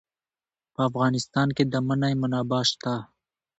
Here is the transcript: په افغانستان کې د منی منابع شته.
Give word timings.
په 0.73 0.79
افغانستان 0.89 1.47
کې 1.55 1.63
د 1.71 1.73
منی 1.87 2.13
منابع 2.21 2.61
شته. 2.69 2.95